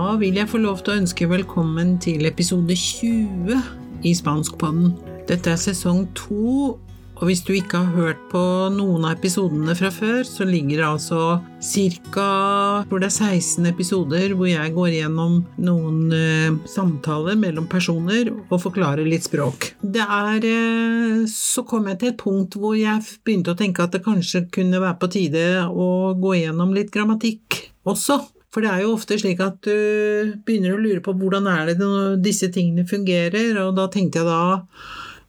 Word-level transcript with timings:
Da 0.00 0.14
vil 0.16 0.38
jeg 0.38 0.48
få 0.48 0.56
lov 0.62 0.78
til 0.80 0.94
å 0.94 1.00
ønske 1.02 1.26
velkommen 1.28 1.98
til 2.00 2.24
episode 2.24 2.72
20 2.72 3.58
i 4.08 4.12
Spanskpodden. 4.16 4.94
Dette 5.28 5.52
er 5.52 5.58
sesong 5.60 6.06
to, 6.16 6.70
og 7.18 7.24
hvis 7.28 7.42
du 7.44 7.50
ikke 7.52 7.82
har 7.82 7.98
hørt 7.98 8.22
på 8.30 8.40
noen 8.72 9.04
av 9.04 9.18
episodene 9.18 9.74
fra 9.76 9.90
før, 9.92 10.22
så 10.24 10.46
ligger 10.48 10.80
det 10.80 10.86
altså 10.86 11.20
ca. 12.14 12.30
hvor 12.88 13.04
det 13.04 13.10
er 13.10 13.34
16 13.34 13.68
episoder 13.74 14.32
hvor 14.38 14.48
jeg 14.48 14.72
går 14.78 14.96
gjennom 15.02 15.36
noen 15.68 16.00
eh, 16.16 16.56
samtaler 16.64 17.36
mellom 17.44 17.68
personer 17.68 18.32
og 18.32 18.56
forklarer 18.64 19.04
litt 19.04 19.28
språk. 19.28 19.74
Det 19.84 20.08
er 20.08 20.48
eh, 20.48 21.28
Så 21.28 21.68
kom 21.68 21.92
jeg 21.92 22.00
til 22.00 22.14
et 22.14 22.22
punkt 22.24 22.56
hvor 22.56 22.72
jeg 22.72 23.04
begynte 23.20 23.52
å 23.52 23.60
tenke 23.60 23.84
at 23.84 23.92
det 23.92 24.06
kanskje 24.08 24.46
kunne 24.48 24.80
være 24.80 24.96
på 24.96 25.12
tide 25.20 25.48
å 25.68 26.16
gå 26.16 26.38
gjennom 26.40 26.72
litt 26.72 26.88
grammatikk 26.88 27.66
også. 27.84 28.22
For 28.50 28.64
det 28.64 28.72
er 28.72 28.82
jo 28.82 28.96
ofte 28.96 29.18
slik 29.20 29.38
at 29.44 29.60
du 29.62 30.34
begynner 30.46 30.74
å 30.74 30.82
lure 30.82 31.02
på 31.04 31.14
hvordan 31.14 31.46
er 31.50 31.70
det 31.70 31.90
disse 32.24 32.50
tingene 32.50 32.88
fungerer, 32.88 33.54
og 33.62 33.76
da 33.78 33.86
tenkte 33.92 34.22
jeg 34.22 34.26
da 34.26 34.62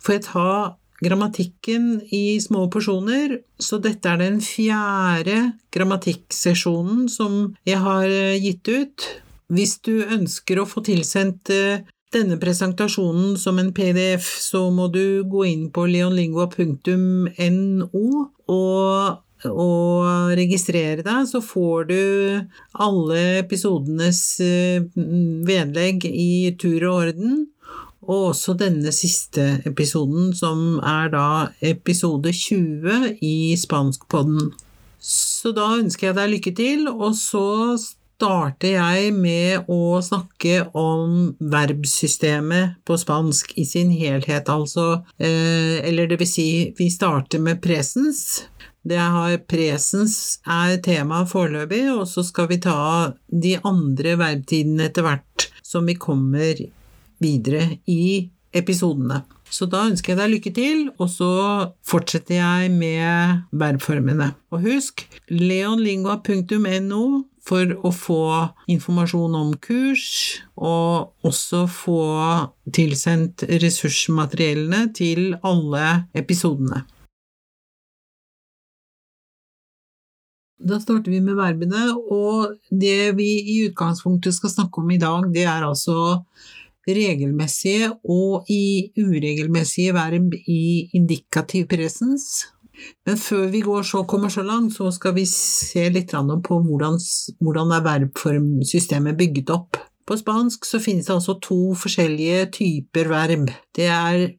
får 0.02 0.18
jeg 0.18 0.26
ta 0.26 0.54
grammatikken 1.02 2.02
i 2.14 2.40
små 2.42 2.68
porsjoner, 2.74 3.40
så 3.62 3.78
dette 3.82 4.10
er 4.10 4.18
den 4.22 4.42
fjerde 4.46 5.54
grammatikksesjonen 5.74 7.08
som 7.10 7.56
jeg 7.68 7.80
har 7.82 8.06
eh, 8.06 8.38
gitt 8.42 8.70
ut. 8.70 9.08
Hvis 9.52 9.80
du 9.84 10.06
ønsker 10.06 10.60
å 10.62 10.68
få 10.70 10.82
tilsendt 10.86 11.50
eh, 11.54 11.82
denne 12.14 12.38
presentasjonen 12.42 13.38
som 13.40 13.60
en 13.62 13.74
PDF, 13.74 14.26
så 14.44 14.72
må 14.74 14.88
du 14.94 15.24
gå 15.32 15.46
inn 15.50 15.72
på 15.74 15.86
leonlingua.no 15.90 18.06
og 18.52 19.18
og 19.50 20.34
registrere 20.38 21.02
deg, 21.06 21.28
så 21.30 21.42
får 21.44 21.88
du 21.90 22.02
alle 22.86 23.22
episodenes 23.40 24.22
eh, 24.44 24.84
vedlegg 25.48 26.06
i 26.10 26.52
tur 26.62 26.88
og 26.90 26.98
orden. 27.06 27.48
Og 28.02 28.32
også 28.32 28.56
denne 28.58 28.92
siste 28.96 29.62
episoden, 29.70 30.32
som 30.34 30.80
er 30.82 31.12
da 31.14 31.28
episode 31.62 32.34
20 32.34 33.18
i 33.22 33.54
Spanskpodden. 33.62 34.52
Så 35.02 35.54
da 35.58 35.72
ønsker 35.78 36.10
jeg 36.10 36.18
deg 36.18 36.32
lykke 36.36 36.54
til, 36.58 36.88
og 36.90 37.14
så 37.18 37.78
starter 38.22 38.76
jeg 38.76 39.14
med 39.18 39.70
å 39.72 39.98
snakke 40.06 40.68
om 40.78 41.32
verbsystemet 41.40 42.78
på 42.86 42.98
spansk 43.02 43.56
i 43.58 43.66
sin 43.66 43.90
helhet, 43.98 44.50
altså 44.50 45.02
eh, 45.18 45.82
Eller 45.82 46.10
det 46.10 46.20
vil 46.22 46.30
si, 46.30 46.50
vi 46.78 46.90
starter 46.94 47.42
med 47.42 47.62
presens. 47.64 48.44
Det 48.88 48.98
har 48.98 49.36
presens 49.50 50.40
er 50.48 50.80
temaet 50.82 51.30
foreløpig, 51.30 51.84
og 51.94 52.08
så 52.10 52.24
skal 52.26 52.50
vi 52.50 52.62
ta 52.64 53.14
de 53.30 53.58
andre 53.68 54.16
verbtidene 54.20 54.90
etter 54.90 55.06
hvert 55.06 55.50
som 55.66 55.86
vi 55.88 55.98
kommer 56.02 56.64
videre 57.22 57.78
i 57.86 58.30
episodene. 58.58 59.22
Så 59.52 59.68
da 59.68 59.84
ønsker 59.90 60.14
jeg 60.14 60.20
deg 60.22 60.32
lykke 60.32 60.52
til, 60.56 60.86
og 60.96 61.10
så 61.12 61.32
fortsetter 61.88 62.38
jeg 62.38 62.72
med 62.72 63.44
verbformene. 63.52 64.32
Og 64.56 64.64
husk 64.64 65.04
leonlingua.no 65.28 67.04
for 67.42 67.74
å 67.84 67.92
få 67.92 68.24
informasjon 68.72 69.36
om 69.36 69.52
kurs, 69.60 70.08
og 70.56 71.28
også 71.28 71.66
få 71.74 72.02
tilsendt 72.74 73.44
ressursmateriellene 73.50 74.86
til 74.96 75.34
alle 75.44 76.06
episodene. 76.16 76.86
Da 80.62 80.78
starter 80.82 81.10
vi 81.10 81.22
med 81.24 81.40
verbene, 81.40 81.88
og 82.14 82.58
det 82.70 83.16
vi 83.18 83.30
i 83.54 83.58
utgangspunktet 83.68 84.36
skal 84.36 84.54
snakke 84.54 84.82
om 84.84 84.92
i 84.94 85.00
dag, 85.02 85.26
det 85.34 85.46
er 85.50 85.66
altså 85.66 86.22
regelmessige 86.88 87.92
og 88.10 88.50
i 88.50 88.92
uregelmessige 88.98 89.94
verb 89.96 90.34
i 90.50 90.90
indikativ 90.98 91.68
presens. 91.72 92.48
Men 93.06 93.18
før 93.18 93.48
vi 93.54 93.62
går 93.62 93.86
så, 93.86 94.04
kommer 94.10 94.30
så 94.30 94.44
langt, 94.46 94.74
så 94.74 94.90
skal 94.94 95.16
vi 95.18 95.26
se 95.30 95.88
litt 95.94 96.14
på 96.14 96.60
hvordan, 96.66 96.98
hvordan 97.40 97.74
er 97.78 97.86
verbformsystemet 97.86 99.18
bygget 99.18 99.54
opp. 99.54 99.78
På 100.08 100.18
spansk 100.18 100.66
så 100.66 100.82
finnes 100.82 101.06
det 101.08 101.14
altså 101.14 101.38
to 101.42 101.74
forskjellige 101.78 102.46
typer 102.58 103.10
verb. 103.12 103.52
Det 103.76 103.86
er 103.86 104.32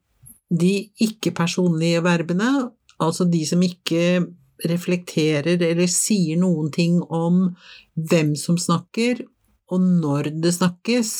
de 0.52 0.72
ikke-personlige 1.00 2.02
verbene, 2.04 2.70
altså 3.00 3.24
de 3.24 3.46
som 3.46 3.62
ikke 3.62 4.26
reflekterer 4.68 5.60
eller 5.62 5.88
sier 5.90 6.40
noen 6.40 6.70
ting 6.74 7.00
om 7.02 7.44
hvem 7.94 8.34
som 8.38 8.58
snakker, 8.60 9.24
og 9.72 9.80
når 10.02 10.30
det 10.42 10.54
snakkes, 10.58 11.12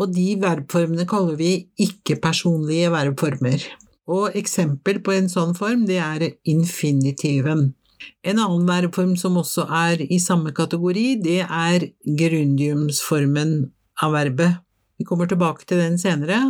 og 0.00 0.14
de 0.14 0.32
verbformene 0.40 1.06
kaller 1.08 1.36
vi 1.40 1.52
ikke-personlige 1.82 2.92
verbformer. 2.94 3.66
Og 4.10 4.36
eksempel 4.38 5.00
på 5.04 5.14
en 5.14 5.28
sånn 5.30 5.52
form, 5.58 5.84
det 5.86 6.00
er 6.02 6.24
infinitiven. 6.48 7.70
En 8.24 8.40
annen 8.40 8.64
verbform 8.68 9.12
som 9.20 9.36
også 9.40 9.66
er 9.76 10.00
i 10.06 10.18
samme 10.22 10.54
kategori, 10.56 11.20
det 11.20 11.42
er 11.44 11.90
grundiumsformen 12.04 13.54
av 14.02 14.16
verbet. 14.16 14.60
Vi 15.00 15.06
kommer 15.08 15.28
tilbake 15.28 15.66
til 15.68 15.80
den 15.80 15.98
senere. 16.00 16.40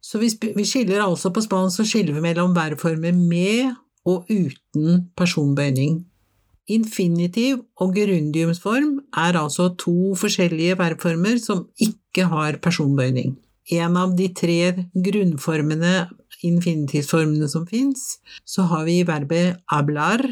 Så 0.00 0.20
vi, 0.22 0.30
skiller 0.64 1.02
altså 1.02 1.32
på 1.34 1.42
spansk 1.42 1.80
så 1.80 1.86
skiller 1.86 2.16
vi 2.16 2.22
mellom 2.24 2.54
verbformer 2.56 3.14
med 3.14 3.74
og 4.08 4.30
uten 4.32 5.08
personbøyning. 5.18 6.00
Infinitiv 6.68 7.62
og 7.80 7.94
gerundiumsform 7.96 8.98
er 9.16 9.38
altså 9.40 9.70
to 9.80 10.14
forskjellige 10.20 10.76
verbformer 10.80 11.38
som 11.40 11.66
ikke 11.80 12.26
har 12.28 12.58
personbøyning. 12.64 13.36
En 13.72 13.96
av 14.00 14.14
de 14.16 14.28
tre 14.32 14.88
grunnformene, 14.92 16.08
infinitivsformene 16.44 17.48
som 17.52 17.66
fins, 17.68 18.18
så 18.44 18.64
har 18.70 18.84
vi 18.88 19.02
verbet 19.08 19.58
hablar, 19.72 20.24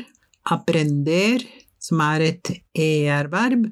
aprender, 0.44 1.44
som 1.80 2.00
er 2.04 2.30
et 2.30 2.52
er-verb, 2.72 3.68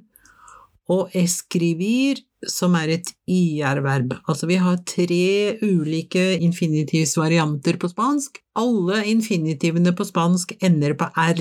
og 0.91 1.12
escribir, 1.16 2.20
som 2.50 2.75
er 2.78 2.97
et 2.97 3.12
ir-verb. 3.31 4.15
Altså 4.28 4.49
vi 4.50 4.59
har 4.60 4.82
tre 4.88 5.59
ulike 5.62 6.34
infinitivsvarianter 6.44 7.78
på 7.81 7.91
spansk. 7.93 8.41
Alle 8.59 9.05
infinitivene 9.10 9.94
på 9.97 10.06
spansk 10.09 10.56
ender 10.65 10.97
på 10.99 11.10
r. 11.15 11.41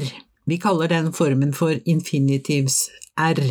Vi 0.49 0.59
kaller 0.59 0.91
den 0.91 1.11
formen 1.15 1.53
for 1.55 1.75
infinitivs-r. 1.85 3.43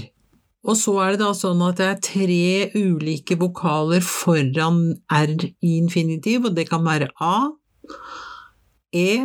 Og 0.63 0.77
så 0.79 0.95
er 1.03 1.15
det 1.15 1.25
da 1.25 1.33
sånn 1.35 1.63
at 1.67 1.81
det 1.81 1.87
er 1.89 2.03
tre 2.07 2.43
ulike 2.79 3.35
vokaler 3.41 4.05
foran 4.07 4.83
r 5.11 5.33
i 5.43 5.77
infinitiv, 5.81 6.47
og 6.47 6.59
det 6.59 6.69
kan 6.71 6.85
være 6.87 7.11
a, 7.19 7.51
e 8.95 9.25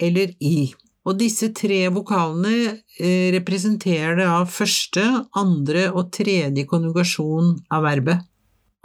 eller 0.00 0.32
i. 0.40 0.70
Og 1.08 1.16
disse 1.16 1.48
tre 1.56 1.86
vokalene 1.92 2.82
eh, 3.00 3.30
representerer 3.32 4.18
da 4.20 4.42
første, 4.44 5.04
andre 5.40 5.86
og 5.88 6.10
tredje 6.12 6.66
konjugasjon 6.68 7.54
av 7.72 7.86
verbet. 7.86 8.26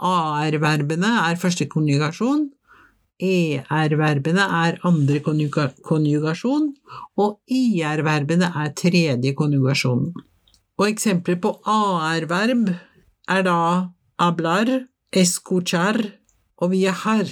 AR-verbene 0.04 1.10
er 1.28 1.40
første 1.40 1.68
konjugasjon, 1.70 2.48
ER-verbene 3.22 4.44
er 4.64 4.80
andre 4.88 5.20
konjugasjon, 5.22 6.72
og 7.20 7.36
IR-verbene 7.46 8.50
er 8.64 8.72
tredje 8.74 9.34
konjugasjon. 9.38 10.08
Og 10.80 10.88
eksempler 10.88 11.38
på 11.44 11.54
AR-verb 11.70 12.72
er 13.30 13.46
da 13.46 13.60
hablar, 14.18 14.72
escuchar 15.14 16.00
og 16.58 16.72
viajar, 16.74 17.28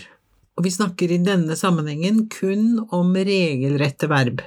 og 0.54 0.68
vi 0.68 0.70
snakker 0.70 1.10
i 1.10 1.22
denne 1.24 1.56
sammenhengen 1.58 2.26
kun 2.30 2.84
om 2.94 3.16
regelrette 3.16 4.06
verb. 4.12 4.44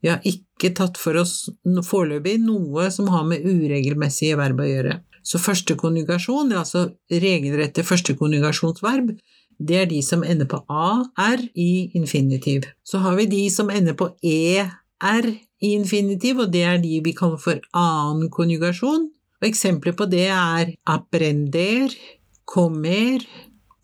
Vi 0.00 0.08
har 0.08 0.24
ikke 0.26 0.72
tatt 0.76 0.98
for 1.00 1.18
oss 1.20 1.50
foreløpig 1.86 2.38
noe 2.42 2.88
som 2.92 3.10
har 3.12 3.26
med 3.28 3.44
uregelmessige 3.44 4.38
verb 4.40 4.62
å 4.62 4.68
gjøre. 4.68 4.98
Så 5.22 5.40
første 5.40 5.76
konjugasjon, 5.76 6.54
altså 6.56 6.86
regelrette 7.12 7.84
første 7.84 8.16
konjugasjonsverb, 8.16 9.12
det 9.60 9.76
er 9.76 9.88
de 9.90 10.00
som 10.02 10.24
ender 10.24 10.48
på 10.48 10.62
AR 10.72 11.42
i 11.52 11.90
infinitiv. 11.98 12.64
Så 12.82 13.02
har 13.04 13.18
vi 13.18 13.28
de 13.28 13.42
som 13.52 13.68
ender 13.70 13.96
på 13.98 14.08
ER 14.24 15.28
i 15.60 15.74
infinitiv, 15.74 16.40
og 16.40 16.54
det 16.54 16.64
er 16.64 16.80
de 16.80 17.02
vi 17.04 17.12
kaller 17.16 17.40
for 17.40 17.60
annen 17.76 18.30
konjugasjon. 18.32 19.10
Og 19.40 19.48
eksempler 19.48 19.92
på 19.96 20.08
det 20.08 20.28
er 20.32 20.72
aprender, 20.88 21.92
kommer, 22.48 23.20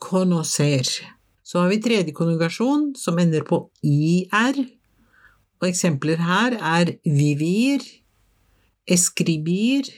conocer. 0.01 0.89
Så 1.45 1.61
har 1.61 1.69
vi 1.71 1.83
tredje 1.85 2.17
konjugasjon, 2.17 2.95
som 2.97 3.21
ender 3.21 3.45
på 3.47 3.61
IR, 3.85 4.65
og 5.61 5.69
eksempler 5.69 6.21
her 6.21 6.57
er 6.61 6.97
vivir, 7.05 7.85
escribir 8.87 9.89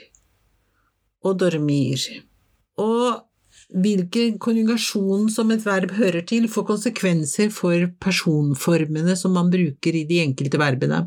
og 1.24 1.40
dormir. 1.40 2.02
Og 2.78 3.24
hvilken 3.68 4.38
konjugasjon 4.40 5.28
som 5.32 5.50
et 5.52 5.64
verb 5.66 5.92
hører 5.98 6.24
til, 6.28 6.48
får 6.48 6.66
konsekvenser 6.70 7.50
for 7.52 7.88
personformene 8.00 9.16
som 9.18 9.34
man 9.36 9.50
bruker 9.52 9.98
i 9.98 10.06
de 10.08 10.22
enkelte 10.24 10.60
verbene. 10.60 11.06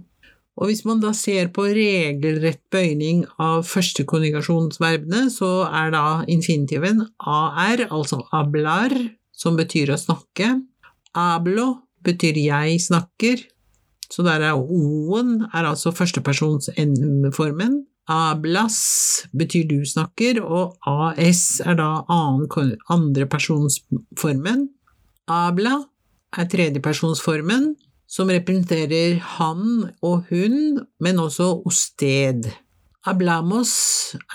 Og 0.59 0.67
hvis 0.67 0.83
man 0.85 0.99
da 1.01 1.13
ser 1.15 1.47
på 1.55 1.63
regelrett 1.73 2.61
bøyning 2.73 3.23
av 3.41 3.63
første 3.65 4.03
konjugasjonsverbene, 4.05 5.29
så 5.33 5.63
er 5.71 5.93
da 5.95 6.03
infinitiven 6.29 7.05
ar, 7.17 7.81
altså 7.87 8.19
ablar, 8.35 8.93
som 9.31 9.55
betyr 9.57 9.93
å 9.95 9.97
snakke. 9.97 10.59
Ablo 11.17 11.87
betyr 12.05 12.37
jeg 12.43 12.77
snakker, 12.83 13.41
så 14.11 14.23
der 14.27 14.43
er 14.43 14.59
o-en 14.59 15.41
er 15.53 15.65
altså 15.69 15.91
førstepersons 15.95 16.69
n-formen. 16.75 17.85
Ablas 18.11 18.77
betyr 19.37 19.67
du 19.69 19.85
snakker, 19.87 20.41
og 20.43 20.75
as 21.17 21.61
er 21.63 21.75
da 21.79 22.03
andrepersonsformen. 22.91 24.69
Abla 25.31 25.77
er 26.37 26.45
tredjepersonsformen, 26.51 27.75
som 28.11 28.27
representerer 28.27 29.19
han 29.37 29.91
og 30.03 30.25
hun, 30.29 30.81
men 30.99 31.19
også 31.19 31.61
osted. 31.65 32.51
Ablamos 33.07 33.71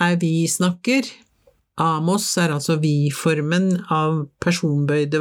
er 0.01 0.17
vi 0.19 0.47
snakker. 0.49 1.05
Amos 1.77 2.25
er 2.41 2.55
altså 2.55 2.79
vi-formen 2.81 3.83
av 3.93 4.23
personbøyde 4.41 5.19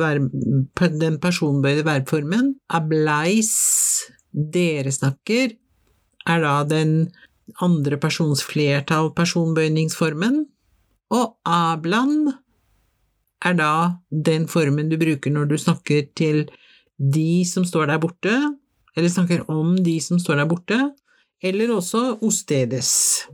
den 1.03 1.19
personbøyde 1.21 1.85
verbformen. 1.85 2.55
Ablais, 2.73 3.53
dere 4.37 4.93
snakker, 4.93 5.57
er 6.27 6.43
da 6.43 6.59
den 6.69 7.09
andre 7.63 7.97
persons 8.01 8.43
flertall 8.45 9.13
personbøyningsformen. 9.17 10.45
Og 11.15 11.37
ablan 11.47 12.33
er 13.47 13.57
da 13.57 13.73
den 14.11 14.47
formen 14.51 14.91
du 14.91 14.99
bruker 15.01 15.33
når 15.33 15.51
du 15.51 15.57
snakker 15.61 16.09
til 16.19 16.47
de 16.97 17.45
som 17.49 17.65
står 17.65 17.91
der 17.93 18.01
borte, 18.03 18.35
eller 18.97 19.13
snakker 19.13 19.45
om 19.53 19.77
de 19.85 19.99
som 20.01 20.21
står 20.21 20.41
der 20.41 20.49
borte, 20.51 20.79
eller 21.45 21.75
også 21.77 22.17
ostedes. 22.25 23.27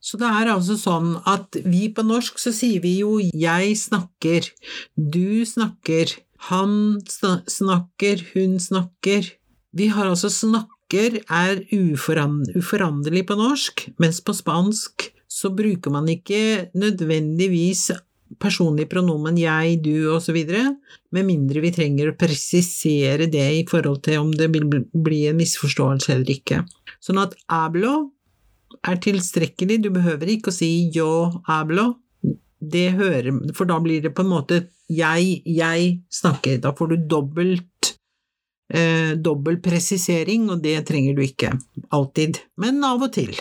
Så 0.00 0.16
det 0.20 0.28
er 0.28 0.48
altså 0.52 0.76
sånn 0.80 1.14
at 1.28 1.56
vi 1.64 1.88
på 1.92 2.04
norsk 2.06 2.38
så 2.40 2.52
sier 2.56 2.80
vi 2.84 2.98
jo 3.02 3.18
jeg 3.20 3.74
snakker, 3.76 4.48
du 4.96 5.44
snakker, 5.48 6.14
han 6.48 6.72
snakker, 7.04 8.24
hun 8.32 8.56
snakker. 8.62 9.28
Vi 9.76 9.86
har 9.92 10.08
altså 10.10 10.30
snakker 10.32 11.20
er 11.30 11.60
uforanderlig 11.70 13.24
på 13.28 13.36
norsk, 13.38 13.86
mens 14.02 14.18
på 14.24 14.34
spansk 14.34 15.10
så 15.30 15.50
bruker 15.54 15.92
man 15.94 16.08
ikke 16.10 16.70
nødvendigvis 16.74 17.90
personlig 18.42 18.88
pronomen 18.90 19.38
jeg, 19.38 19.78
du 19.82 20.10
osv., 20.14 20.38
med 21.14 21.26
mindre 21.26 21.62
vi 21.62 21.72
trenger 21.74 22.10
å 22.10 22.16
presisere 22.18 23.26
det 23.30 23.46
i 23.60 23.64
forhold 23.70 24.02
til 24.06 24.20
om 24.22 24.32
det 24.34 24.50
vil 24.54 24.66
bli 24.70 25.24
en 25.30 25.38
misforståelse 25.38 26.14
eller 26.14 26.34
ikke. 26.34 26.62
Sånn 27.02 27.22
at 27.22 27.34
hablo 27.50 28.10
er 28.86 29.00
tilstrekkelig, 29.02 29.80
du 29.82 29.90
behøver 29.94 30.30
ikke 30.34 30.52
å 30.52 30.54
si 30.54 30.90
yo 30.94 31.10
hablo, 31.48 31.94
det 32.60 32.90
hører, 32.98 33.32
for 33.56 33.70
da 33.70 33.78
blir 33.82 34.02
det 34.04 34.12
på 34.14 34.22
en 34.26 34.34
måte 34.34 34.64
jeg, 34.90 35.40
jeg 35.46 35.92
snakker, 36.12 36.58
da 36.62 36.74
får 36.76 36.92
du 36.92 37.08
dobbelt 37.10 37.94
eh, 38.70 39.14
dobbel 39.18 39.60
presisering, 39.62 40.48
og 40.50 40.62
det 40.64 40.78
trenger 40.88 41.16
du 41.16 41.24
ikke 41.24 41.54
alltid, 41.94 42.42
men 42.60 42.82
av 42.86 43.02
og 43.06 43.12
til. 43.16 43.34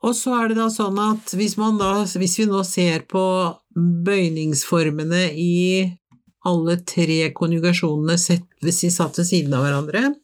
Og 0.00 0.14
så 0.16 0.32
er 0.38 0.50
det 0.50 0.60
da 0.60 0.68
sånn 0.72 0.98
at 1.02 1.34
hvis, 1.36 1.56
da, 1.56 1.90
hvis 2.04 2.38
vi 2.40 2.46
nå 2.48 2.62
ser 2.64 3.04
på 3.10 3.24
bøyningsformene 3.76 5.26
i 5.36 5.56
alle 6.48 6.78
tre 6.88 7.26
konjugasjonene 7.36 8.16
sett, 8.18 8.46
hvis 8.64 8.80
de 8.86 8.92
satt 8.94 9.20
ved 9.20 9.28
siden 9.28 9.56
av 9.56 9.66
hverandre, 9.66 10.14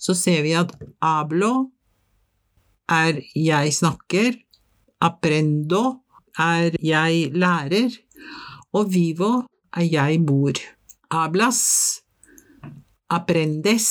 så 0.00 0.16
ser 0.16 0.42
vi 0.44 0.52
at 0.56 0.72
hablo 1.04 1.70
er 2.92 3.22
jeg 3.34 3.72
snakker, 3.74 4.36
aprendo 5.02 6.02
er 6.38 6.76
jeg 6.84 7.32
lærer, 7.34 7.96
og 8.76 8.92
vivo 8.92 9.46
er 9.76 9.88
jeg 9.88 10.20
bor. 10.28 10.60
Hablas, 11.12 11.62
aprendes 13.12 13.88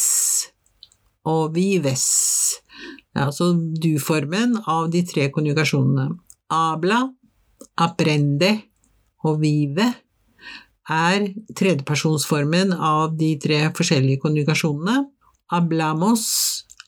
og 1.26 1.56
vives 1.56 2.06
Det 3.14 3.22
er 3.22 3.30
altså 3.30 3.54
du-formen 3.56 4.58
av 4.68 4.90
de 4.92 5.02
tre 5.08 5.30
konjugasjonene. 5.32 6.10
Habla, 6.52 7.00
aprende 7.80 8.52
og 9.26 9.40
vive 9.42 9.88
er 10.92 11.30
tredjepersonsformen 11.58 12.76
av 12.76 13.16
de 13.18 13.32
tre 13.42 13.62
forskjellige 13.78 14.22
konjugasjonene. 14.26 15.08
Hablamos, 15.54 16.26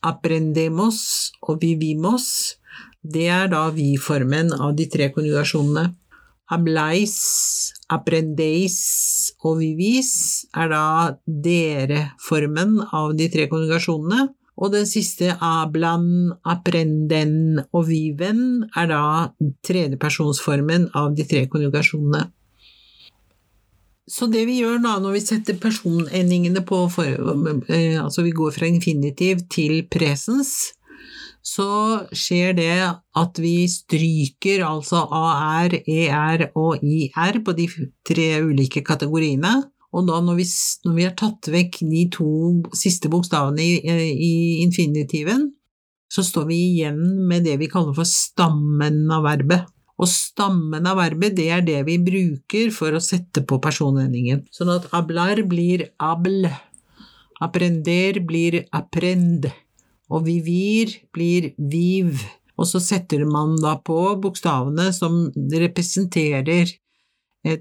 aprendemos 0.06 1.00
og 1.42 1.64
vivimos, 1.64 2.58
det 3.02 3.28
er 3.32 3.48
da 3.54 3.68
vi-formen 3.74 4.52
av 4.54 4.76
de 4.78 4.86
tre 4.92 5.10
konjugasjonene. 5.16 5.94
Hablais, 6.48 7.16
aprendeis 7.92 8.78
og 9.44 9.60
vivis 9.60 10.12
er 10.56 10.72
da 10.72 10.86
dere-formen 11.28 12.80
av 12.96 13.16
de 13.20 13.28
tre 13.34 13.50
konjugasjonene. 13.52 14.30
Og 14.58 14.72
den 14.74 14.88
siste 14.90 15.36
ablan, 15.44 16.32
aprenden 16.42 17.60
og 17.68 17.84
viven 17.92 18.64
er 18.74 18.88
da 18.90 19.04
tredjepersonsformen 19.68 20.90
av 20.98 21.12
de 21.18 21.28
tre 21.30 21.44
konjugasjonene. 21.52 22.24
Så 24.08 24.30
det 24.32 24.46
vi 24.48 24.62
gjør 24.62 24.80
da 24.82 24.96
når 25.04 25.18
vi 25.18 25.22
setter 25.26 25.60
personendingene 25.60 26.64
på 26.66 26.86
for, 26.90 27.06
eh, 27.06 28.00
Altså 28.02 28.24
vi 28.24 28.32
går 28.32 28.52
fra 28.56 28.66
infinitiv 28.66 29.44
til 29.52 29.84
presens, 29.92 30.74
så 31.48 31.70
skjer 32.12 32.56
det 32.58 32.74
at 33.18 33.40
vi 33.40 33.56
stryker 33.72 34.66
altså 34.68 35.06
AR, 35.16 35.72
ER 35.88 36.50
og 36.60 36.84
IR 36.84 37.40
på 37.46 37.56
de 37.56 37.68
tre 38.08 38.28
ulike 38.44 38.84
kategoriene. 38.86 39.62
Og 39.96 40.10
da 40.10 40.20
når 40.22 40.42
vi, 40.42 40.48
når 40.86 40.98
vi, 40.98 41.06
har 41.08 41.16
tatt 41.18 41.48
vekk 41.52 41.80
de 41.88 42.04
to 42.12 42.32
siste 42.76 43.08
bokstavene 43.12 43.64
i, 43.64 43.78
i, 44.12 44.34
infinitiven, 44.66 45.48
så 46.12 46.24
står 46.24 46.50
vi 46.50 46.58
igjen 46.74 47.00
med 47.30 47.48
det 47.48 47.56
vi 47.62 47.70
kaller 47.72 47.96
for 47.96 48.08
stammen 48.08 49.06
av 49.14 49.24
verbet. 49.28 49.72
Og 49.98 50.10
stammen 50.12 50.86
av 50.86 51.00
verbet, 51.00 51.38
det 51.40 51.48
er 51.50 51.64
det 51.66 51.80
vi 51.88 51.96
bruker 52.04 52.74
for 52.76 52.94
å 52.94 53.02
sette 53.02 53.42
på 53.48 53.58
personendingen. 53.64 54.44
Sånn 54.54 54.70
at 54.76 54.92
ablar 54.96 55.42
blir 55.50 55.88
abl, 56.04 56.46
aprender 57.42 58.20
blir 58.28 58.60
aprend, 58.76 59.48
og 60.12 60.26
vivir 60.28 60.94
blir 61.16 61.52
viv. 61.58 62.22
Og 62.58 62.68
så 62.70 62.82
setter 62.82 63.26
man 63.30 63.56
da 63.62 63.76
på 63.78 64.00
bokstavene 64.22 64.90
som 64.96 65.28
representerer 65.36 66.74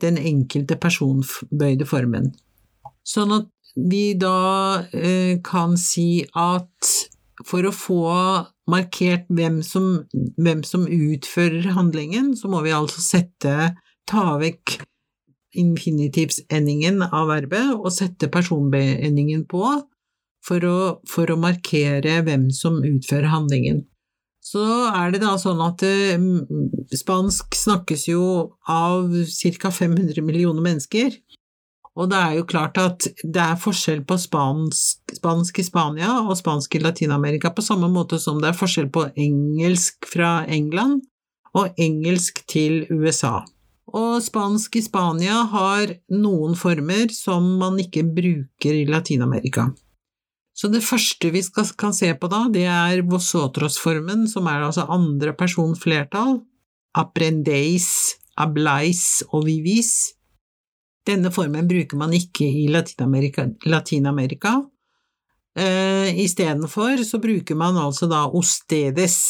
den 0.00 0.16
enkelte 0.18 0.78
personbøyde 0.80 1.86
formen. 1.86 2.32
Sånn 3.06 3.34
at 3.36 3.50
vi 3.76 4.16
da 4.18 4.86
eh, 4.96 5.36
kan 5.44 5.76
si 5.78 6.24
at 6.32 6.92
for 7.44 7.68
å 7.68 7.74
få 7.74 8.02
markert 8.70 9.26
hvem 9.28 9.60
som, 9.62 10.06
hvem 10.40 10.62
som, 10.66 10.86
utfører 10.88 11.74
handlingen, 11.76 12.32
så 12.38 12.48
må 12.50 12.62
vi 12.64 12.72
altså 12.74 13.04
sette 13.04 13.74
ta 14.08 14.24
vekk 14.40 14.78
infinitivsendingen 15.56 17.02
av 17.06 17.28
verbet 17.30 17.76
og 17.76 17.92
sette 17.94 18.28
personbeendingen 18.32 19.44
på 19.48 19.62
for 20.46 20.62
å, 20.64 20.78
for 21.10 21.30
å 21.32 21.40
markere 21.40 22.20
hvem 22.26 22.48
som 22.54 22.80
utfører 22.86 23.32
handlingen 23.34 23.84
så 24.46 24.62
er 24.94 25.10
det 25.10 25.22
da 25.24 25.34
sånn 25.40 25.58
at 25.64 25.82
eh, 25.86 26.22
spansk 26.94 27.56
snakkes 27.58 28.06
jo 28.12 28.22
av 28.70 29.10
ca. 29.10 29.72
500 29.74 30.22
millioner 30.22 30.62
mennesker. 30.62 31.16
Og 31.96 32.10
det 32.12 32.18
er 32.20 32.36
jo 32.36 32.44
klart 32.46 32.78
at 32.78 33.08
det 33.24 33.42
er 33.42 33.58
forskjell 33.58 34.02
på 34.06 34.18
spansk, 34.20 35.16
spansk 35.16 35.58
i 35.62 35.64
Spania 35.64 36.18
og 36.20 36.36
spansk 36.38 36.76
i 36.76 36.82
Latin-Amerika, 36.84 37.50
på 37.56 37.64
samme 37.64 37.88
måte 37.90 38.20
som 38.22 38.38
det 38.42 38.52
er 38.52 38.58
forskjell 38.58 38.90
på 38.92 39.06
engelsk 39.16 40.06
fra 40.12 40.44
England 40.44 41.00
og 41.56 41.80
engelsk 41.80 42.42
til 42.52 42.84
USA. 42.92 43.40
Og 43.96 44.20
spansk 44.22 44.76
i 44.76 44.84
Spania 44.84 45.40
har 45.48 45.94
noen 46.12 46.54
former 46.58 47.08
som 47.16 47.48
man 47.62 47.80
ikke 47.80 48.04
bruker 48.04 48.76
i 48.76 48.84
Latin-Amerika. 48.86 49.70
Så 50.56 50.70
det 50.72 50.80
første 50.84 51.28
vi 51.34 51.42
skal, 51.44 51.68
kan 51.76 51.92
se 51.92 52.08
på 52.16 52.30
da, 52.32 52.46
det 52.52 52.64
er 52.64 53.02
vosotros-formen, 53.04 54.24
som 54.30 54.48
er 54.48 54.64
altså 54.64 54.86
andre 54.88 55.34
person 55.36 55.74
flertall, 55.76 56.38
aprendeis, 56.96 58.16
ablais 58.40 59.20
og 59.28 59.44
vivis. 59.50 60.14
Denne 61.06 61.30
formen 61.30 61.68
bruker 61.68 62.00
man 62.00 62.14
ikke 62.16 62.48
i 62.48 62.64
Latin-Amerika. 62.72 63.50
Latin 63.68 64.08
eh, 65.60 66.24
Istedenfor 66.24 67.04
så 67.04 67.20
bruker 67.20 67.54
man 67.54 67.76
altså 67.76 68.08
da 68.10 68.24
ostedes, 68.26 69.20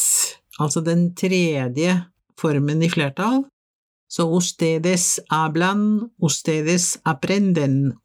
altså 0.62 0.80
den 0.80 1.10
tredje 1.18 1.98
formen 2.38 2.86
i 2.86 2.90
flertall. 2.92 3.42
Så 4.08 4.28
ostedes 4.30 5.18
hablan, 5.30 6.06
ostedes 6.22 6.94
aprenden, 7.04 7.96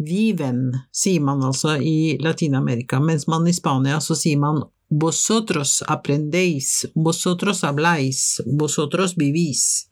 ustedes 0.00 0.08
viven, 0.08 0.72
sier 0.92 1.20
man 1.20 1.42
altså 1.42 1.76
i 1.76 2.18
Latin-Amerika, 2.20 3.00
mens 3.00 3.26
man 3.26 3.46
i 3.46 3.52
Spania 3.52 4.00
så 4.00 4.14
sier 4.14 4.38
man 4.38 4.62
vosotros 4.90 5.82
aprendéis, 5.86 6.86
vosotros 6.94 7.62
habláis, 7.62 8.40
vosotros 8.46 9.14
vivís. 9.16 9.86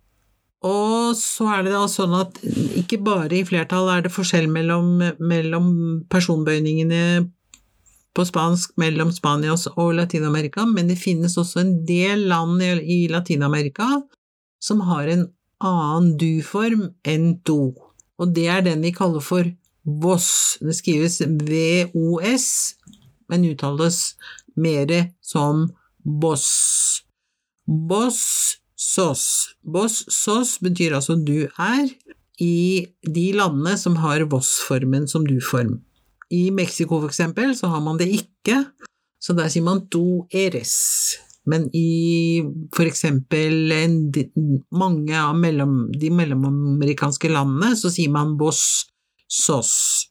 Og 0.63 1.15
så 1.15 1.47
er 1.55 1.63
det 1.63 1.73
da 1.73 1.87
sånn 1.87 2.15
at 2.19 2.41
ikke 2.77 2.99
bare 2.99 3.37
i 3.39 3.45
flertall 3.47 3.89
er 3.93 4.03
det 4.03 4.11
forskjell 4.11 4.49
mellom, 4.51 4.99
mellom 5.21 5.69
personbøyningene 6.11 7.29
på 8.17 8.25
spansk 8.27 8.73
mellom 8.81 9.13
Spania 9.15 9.55
og 9.77 9.93
Latin-Amerika, 9.95 10.67
men 10.67 10.89
det 10.89 10.99
finnes 10.99 11.39
også 11.39 11.61
en 11.63 11.75
del 11.87 12.27
land 12.27 12.63
i 12.83 13.07
Latin-Amerika 13.13 14.01
som 14.59 14.83
har 14.89 15.07
en 15.07 15.29
annen 15.63 16.17
du-form 16.19 16.89
enn 17.07 17.37
do, 17.47 17.77
og 18.19 18.35
det 18.35 18.49
er 18.51 18.67
den 18.67 18.83
vi 18.83 18.91
kaller 18.95 19.23
for 19.23 19.47
voss. 19.89 20.59
Det 20.61 20.77
skrives 20.77 21.21
VOS, 21.25 22.49
men 23.29 23.47
uttales 23.49 24.15
mer 24.57 24.93
som 25.25 25.69
boss. 26.05 27.03
Boss 27.67 28.23
sos. 28.77 29.25
Boss 29.63 30.05
sos 30.13 30.59
betyr 30.65 30.97
altså 30.99 31.17
du 31.17 31.49
er, 31.49 31.89
i 32.39 32.87
de 33.03 33.33
landene 33.35 33.75
som 33.75 33.97
har 33.99 34.23
voss-formen 34.31 35.09
som 35.11 35.25
du-form. 35.27 35.81
I 36.31 36.53
Mexico, 36.55 37.01
for 37.01 37.11
eksempel, 37.11 37.51
så 37.59 37.67
har 37.73 37.81
man 37.83 37.99
det 37.99 38.07
ikke, 38.15 38.61
så 39.19 39.35
der 39.35 39.51
sier 39.51 39.65
man 39.67 39.89
do 39.91 40.29
eres. 40.31 41.19
Men 41.49 41.67
i 41.75 42.45
for 42.77 42.87
eksempel 42.87 43.73
mange 44.71 45.17
av 45.17 45.35
mellom, 45.41 45.89
de 45.97 46.13
mellomamerikanske 46.13 47.31
landene 47.33 47.73
så 47.81 47.91
sier 47.91 48.13
man 48.13 48.37
boss 48.39 48.87
sos. 49.29 50.09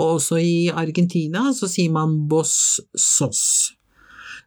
Og 0.00 0.16
også 0.16 0.38
i 0.40 0.56
Argentina 0.72 1.50
så 1.56 1.68
sier 1.70 1.92
man 1.92 2.22
boss 2.30 2.80
sos. 2.96 3.44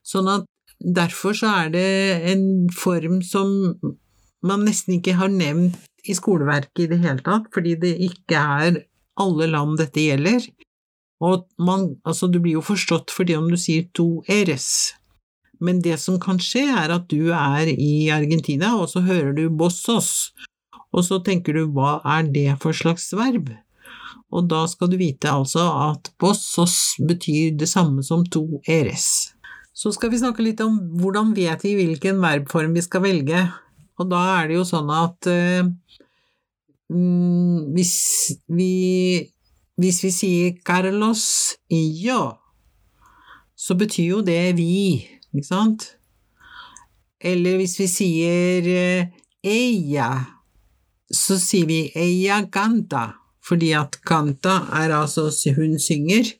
Sånn 0.05 0.29
at 0.31 0.47
derfor 0.79 1.35
så 1.37 1.51
er 1.63 1.71
det 1.73 1.89
en 2.31 2.45
form 2.73 3.21
som 3.25 3.51
man 4.45 4.65
nesten 4.67 4.99
ikke 4.99 5.15
har 5.19 5.31
nevnt 5.33 5.77
i 6.05 6.13
skoleverket 6.13 6.85
i 6.85 6.89
det 6.91 6.99
hele 7.01 7.23
tatt, 7.25 7.47
fordi 7.53 7.73
det 7.81 7.95
ikke 8.09 8.37
er 8.37 8.83
alle 9.21 9.47
land 9.49 9.79
dette 9.81 10.03
gjelder. 10.03 10.43
Og 11.23 11.47
man, 11.57 11.95
altså 12.05 12.27
du 12.29 12.41
blir 12.43 12.59
jo 12.59 12.65
forstått 12.65 13.13
fordi 13.15 13.37
om 13.39 13.47
du 13.49 13.57
sier 13.57 13.87
to 13.95 14.21
eres. 14.29 14.93
Men 15.63 15.79
det 15.81 15.97
som 16.03 16.19
kan 16.21 16.37
skje, 16.43 16.65
er 16.67 16.91
at 16.93 17.07
du 17.09 17.31
er 17.31 17.71
i 17.71 18.11
Argentina, 18.13 18.73
og 18.75 18.89
så 18.91 19.01
hører 19.05 19.31
du 19.37 19.47
bossos, 19.49 20.33
og 20.91 21.05
så 21.07 21.21
tenker 21.23 21.55
du 21.55 21.63
hva 21.71 22.01
er 22.17 22.27
det 22.27 22.49
for 22.61 22.75
slags 22.75 23.07
verb? 23.15 23.53
Og 24.33 24.47
da 24.49 24.63
skal 24.67 24.89
du 24.91 24.97
vite 24.99 25.29
altså 25.31 25.63
at 25.91 26.09
bossos 26.19 26.95
betyr 27.07 27.55
det 27.59 27.69
samme 27.69 28.03
som 28.03 28.25
to 28.25 28.61
eres. 28.67 29.35
Så 29.75 29.91
skal 29.91 30.11
vi 30.11 30.21
snakke 30.21 30.43
litt 30.43 30.61
om 30.63 30.77
hvordan 31.01 31.33
vet 31.35 31.63
vi 31.65 31.75
hvilken 31.75 32.21
verbform 32.23 32.75
vi 32.77 32.83
skal 32.83 33.03
velge. 33.03 33.41
Og 33.99 34.07
da 34.11 34.21
er 34.39 34.49
det 34.49 34.57
jo 34.57 34.63
sånn 34.67 34.91
at 34.91 35.27
uh, 35.29 35.67
hvis, 37.75 37.95
vi, 38.47 38.71
hvis 39.79 39.99
vi 40.05 40.11
sier 40.15 40.55
Carlos 40.67 41.25
yo, 41.71 42.21
så 43.55 43.75
betyr 43.79 44.17
jo 44.17 44.23
det 44.25 44.55
vi, 44.57 45.03
ikke 45.31 45.47
sant? 45.47 45.89
Eller 47.19 47.59
hvis 47.59 47.75
vi 47.79 47.89
sier 47.91 48.71
uh, 48.71 49.21
ella, 49.45 50.09
så 51.11 51.37
sier 51.39 51.67
vi 51.67 51.81
ella 51.99 52.41
canta, 52.51 53.09
fordi 53.45 53.71
at 53.77 53.99
canta 54.07 54.63
er 54.73 54.93
altså 54.95 55.29
hun 55.55 55.79
synger. 55.79 56.33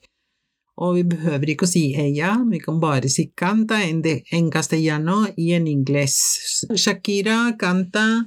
Og 0.75 0.97
vi 0.97 1.03
behøver 1.07 1.53
ikke 1.53 1.67
å 1.67 1.71
si 1.71 1.85
ella, 1.95 2.33
vi 2.50 2.59
kan 2.59 2.81
bare 2.81 3.07
si 3.12 3.29
canta 3.38 3.79
en, 3.85 4.01
de, 4.03 4.17
en 4.35 4.50
castellano 4.51 5.21
i 5.39 5.53
en 5.55 5.69
ingles. 5.71 6.17
Shakira 6.75 7.53
canta 7.59 8.25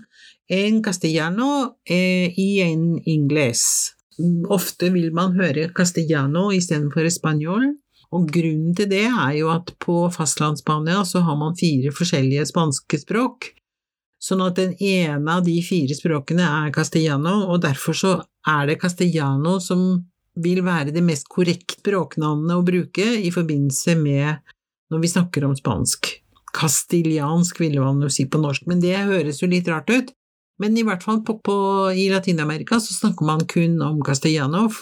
en 0.48 0.80
castellano 0.82 1.74
eh, 1.84 2.32
i 2.40 2.48
en 2.64 2.94
ingles. 3.04 3.66
Ofte 4.48 4.88
vil 4.94 5.12
man 5.14 5.36
høre 5.36 5.68
castellano 5.76 6.48
istedenfor 6.56 7.10
spanjol, 7.12 7.68
og 8.16 8.30
grunnen 8.32 8.72
til 8.74 8.88
det 8.88 9.04
er 9.10 9.34
jo 9.36 9.52
at 9.52 9.74
på 9.84 10.06
fastlandsspania 10.14 11.04
så 11.04 11.20
har 11.26 11.36
man 11.36 11.56
fire 11.58 11.92
forskjellige 11.92 12.48
spanske 12.48 13.02
språk, 13.04 13.52
sånn 14.18 14.42
at 14.46 14.56
den 14.56 14.72
ene 14.80 15.36
av 15.36 15.44
de 15.46 15.58
fire 15.62 15.94
språkene 15.94 16.48
er 16.64 16.72
castellano, 16.74 17.42
og 17.52 17.60
derfor 17.62 17.94
så 17.94 18.14
er 18.48 18.70
det 18.70 18.80
castellano 18.82 19.58
som 19.62 20.04
vil 20.38 20.62
være 20.64 20.94
det 20.94 21.02
mest 21.04 21.28
korrekte 21.30 21.80
språknavnet 21.82 22.56
å 22.56 22.64
bruke 22.66 23.04
i 23.20 23.30
forbindelse 23.34 23.96
med 23.98 24.54
når 24.92 25.02
vi 25.02 25.10
snakker 25.12 25.46
om 25.46 25.56
spansk. 25.56 26.12
Castiliansk 26.56 27.60
ville 27.60 27.82
man 27.82 28.00
jo 28.02 28.10
si 28.12 28.24
på 28.26 28.40
norsk, 28.40 28.66
men 28.70 28.80
det 28.80 28.96
høres 28.96 29.42
jo 29.42 29.50
litt 29.50 29.68
rart 29.68 29.90
ut. 29.90 30.14
Men 30.58 30.74
i 30.76 30.82
hvert 30.82 31.04
fall 31.04 31.20
på, 31.22 31.36
på, 31.44 31.56
i 31.94 32.08
Latin-Amerika 32.10 32.80
så 32.82 32.94
snakker 32.94 33.26
man 33.26 33.44
kun 33.46 33.76
om 33.84 34.00
castellanov, 34.02 34.80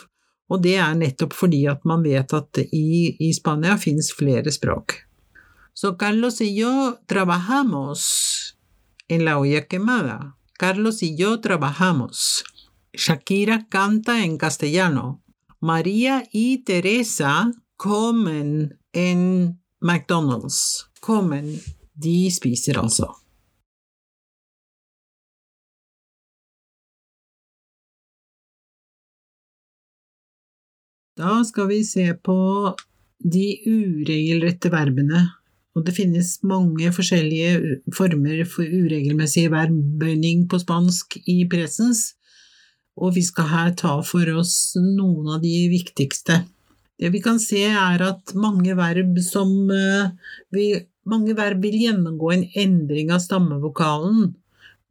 og 0.49 0.63
det 0.65 0.77
er 0.81 0.95
nettopp 0.97 1.35
fordi 1.37 1.67
at 1.69 1.83
man 1.85 2.05
vet 2.07 2.33
at 2.37 2.63
i, 2.71 3.17
i 3.21 3.33
Spania 3.37 3.77
finnes 3.81 4.13
flere 4.15 4.53
språk. 4.55 5.03
Så 5.77 5.93
Carlos 6.01 6.41
y 6.41 6.55
yo 6.57 6.97
trabajamos 7.07 8.57
en 9.09 9.25
la 9.27 9.37
olla 9.39 9.61
quemada. 9.69 10.37
Carlos 10.59 11.03
y 11.03 11.17
yo 11.17 11.37
trabajamos. 11.41 12.45
Shakira 12.97 13.67
canta 13.69 14.25
en 14.25 14.39
castellano. 14.39 15.23
Maria 15.61 16.25
y 16.33 16.65
Teresa 16.65 17.53
comen 17.77 18.79
en 18.93 19.61
McDonald's. 19.81 20.89
Comen, 21.01 21.61
de 21.95 22.31
spiser 22.31 22.79
altså. 22.81 23.13
Da 31.17 31.45
skal 31.45 31.69
vi 31.69 31.85
se 31.85 32.11
på 32.25 32.75
de 33.21 33.47
uregelrette 33.65 34.73
verbene, 34.73 35.23
og 35.77 35.85
det 35.87 35.95
finnes 35.97 36.35
mange 36.45 36.91
forskjellige 36.93 37.81
former 37.97 38.45
for 38.49 38.65
uregelmessig 38.65 39.51
verbbøyning 39.53 40.45
på 40.49 40.61
spansk 40.61 41.17
i 41.25 41.43
presens 41.49 42.16
og 42.97 43.15
vi 43.17 43.23
skal 43.27 43.51
her 43.51 43.73
ta 43.77 43.99
for 44.07 44.29
oss 44.39 44.75
noen 44.81 45.35
av 45.37 45.43
de 45.45 45.55
viktigste. 45.73 46.43
Det 46.97 47.11
vi 47.13 47.21
kan 47.21 47.39
se, 47.43 47.61
er 47.69 48.03
at 48.05 48.33
mange 48.39 48.77
verb 48.79 49.19
som 49.25 49.71
eh, 49.73 50.13
Mange 51.07 51.37
verb 51.39 51.61
vil 51.63 51.77
gjennomgå 51.85 52.33
en 52.35 52.41
endring 52.59 53.13
av 53.15 53.21
stammevokalen 53.23 54.33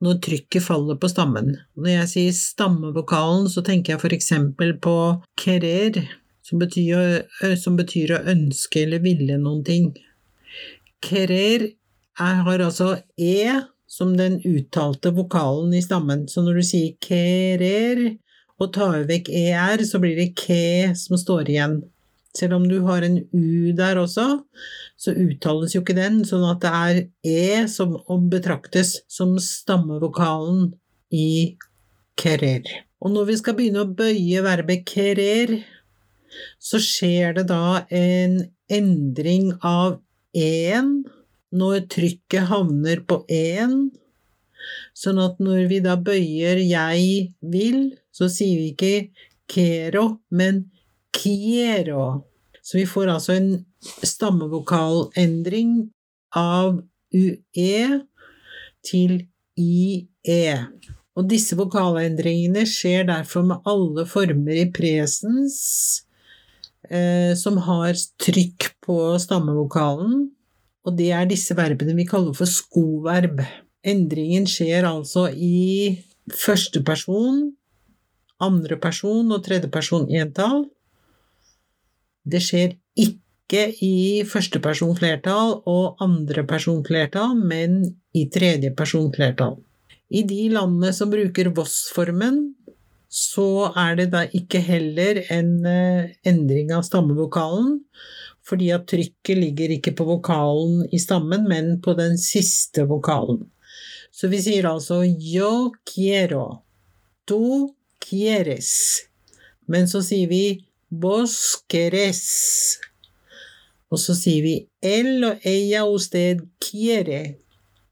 når 0.05 0.19
trykket 0.23 0.63
faller 0.63 0.95
på 0.95 1.09
stammen. 1.11 1.49
Når 1.75 1.89
jeg 1.91 2.11
sier 2.11 2.37
stammevokalen, 2.37 3.49
så 3.51 3.59
tenker 3.67 3.97
jeg 3.97 4.13
eksempel 4.15 4.71
på 4.79 4.93
querer, 5.35 5.99
som 6.39 6.61
betyr, 6.61 7.25
som 7.59 7.75
betyr 7.75 8.15
å 8.15 8.21
ønske 8.31 8.85
eller 8.85 9.03
ville 9.03 9.35
noen 9.41 9.65
ting. 9.67 9.89
Querer 11.03 11.67
har 12.15 12.63
altså 12.63 12.93
e 13.19 13.59
som 13.95 14.15
den 14.19 14.41
uttalte 14.43 15.13
vokalen 15.15 15.73
i 15.75 15.83
stammen. 15.83 16.25
Så 16.27 16.43
når 16.43 16.59
du 16.59 16.67
sier 16.67 16.95
kerer 17.03 18.05
og 18.59 18.71
tar 18.75 19.05
vekk 19.07 19.29
er, 19.31 19.83
så 19.87 20.01
blir 20.03 20.17
det 20.19 20.33
ke 20.39 20.95
som 20.99 21.19
står 21.19 21.51
igjen. 21.51 21.77
Selv 22.35 22.57
om 22.57 22.65
du 22.67 22.81
har 22.83 23.05
en 23.07 23.21
u 23.31 23.71
der 23.75 23.99
også, 24.01 24.25
så 24.99 25.13
uttales 25.15 25.75
jo 25.75 25.83
ikke 25.83 25.95
den, 25.95 26.23
sånn 26.27 26.43
at 26.49 26.63
det 26.63 26.71
er 26.75 26.99
e 27.23 27.67
som 27.71 27.95
betraktes 28.31 28.97
som 29.11 29.37
stammevokalen 29.39 30.73
i 31.15 31.55
kerer. 32.19 32.67
Og 32.99 33.13
når 33.15 33.29
vi 33.29 33.37
skal 33.39 33.55
begynne 33.55 33.85
å 33.85 33.93
bøye 33.95 34.43
verbet 34.43 34.83
kerer, 34.89 35.55
så 36.59 36.81
skjer 36.83 37.37
det 37.37 37.47
da 37.51 37.85
en 37.95 38.41
endring 38.71 39.53
av 39.63 40.01
en 40.35 40.97
når 41.55 41.85
trykket 41.91 42.49
havner 42.51 43.01
på 43.07 43.21
én, 43.31 43.89
sånn 44.97 45.19
at 45.21 45.41
når 45.43 45.67
vi 45.71 45.79
da 45.83 45.95
bøyer 45.95 46.59
'jeg 46.61 47.33
vil', 47.41 47.97
så 48.11 48.29
sier 48.29 48.57
vi 48.59 48.71
ikke 48.73 49.09
'kero', 49.47 50.19
men 50.31 50.71
'kiero'. 51.13 52.23
Så 52.63 52.79
vi 52.79 52.85
får 52.85 53.07
altså 53.13 53.33
en 53.37 53.65
stammevokalendring 54.03 55.91
av 56.33 56.81
ue 57.13 58.01
til 58.85 59.27
ie. 59.57 60.47
Og 61.15 61.27
disse 61.29 61.55
vokalendringene 61.55 62.65
skjer 62.67 63.05
derfor 63.07 63.45
med 63.47 63.69
alle 63.69 64.03
former 64.09 64.57
i 64.57 64.65
presens 64.73 65.59
eh, 66.89 67.31
som 67.39 67.61
har 67.69 67.95
trykk 68.21 68.71
på 68.83 68.97
stammevokalen, 69.21 70.25
og 70.85 70.95
det 70.97 71.11
er 71.17 71.27
disse 71.29 71.55
verbene 71.57 71.95
vi 71.97 72.05
kaller 72.07 72.35
for 72.37 72.49
skoverb. 72.49 73.41
Endringen 73.85 74.45
skjer 74.49 74.85
altså 74.87 75.27
i 75.33 75.97
første 76.33 76.81
person 76.85 77.47
andre 78.43 78.77
person 78.81 79.31
og 79.31 79.43
tredje 79.45 79.69
person 79.71 80.07
entall. 80.11 80.65
Det 82.25 82.41
skjer 82.43 82.75
ikke 82.99 83.61
i 83.85 84.25
første 84.27 84.59
person 84.63 84.95
flertall 84.97 85.59
og 85.69 86.01
andre 86.03 86.45
person 86.47 86.83
flertall, 86.85 87.35
men 87.37 87.83
i 88.15 88.25
tredje 88.33 88.73
person 88.75 89.11
flertall. 89.13 89.59
I 90.09 90.23
de 90.27 90.49
landene 90.53 90.91
som 90.93 91.11
bruker 91.13 91.51
Voss-formen, 91.55 92.55
så 93.09 93.71
er 93.79 93.95
det 93.99 94.09
da 94.11 94.25
ikke 94.35 94.59
heller 94.59 95.21
en 95.31 95.51
eh, 95.69 96.11
endring 96.27 96.73
av 96.75 96.83
stammevokalen, 96.83 97.79
fordi 98.45 98.69
at 98.75 98.85
trykket 98.89 99.39
ligger 99.39 99.73
ikke 99.77 99.95
på 99.97 100.05
vokalen 100.07 100.85
i 100.93 100.99
stammen, 101.01 101.47
men 101.49 101.79
på 101.81 101.95
den 101.97 102.17
siste 102.21 102.85
vokalen. 102.89 103.43
Så 104.13 104.29
vi 104.31 104.39
sier 104.43 104.67
altså 104.69 105.01
yo 105.03 105.71
quiero, 105.87 106.61
tu 107.27 107.73
quieres, 107.99 108.71
men 109.67 109.89
så 109.89 110.03
sier 110.05 110.29
vi 110.29 110.45
vos 110.89 111.35
querés. 111.71 112.21
Og 113.91 113.99
så 114.01 114.15
sier 114.17 114.45
vi 114.45 114.55
él 114.85 115.25
og 115.25 115.43
ella 115.45 115.83
usted 115.89 116.45
quiere, 116.61 117.37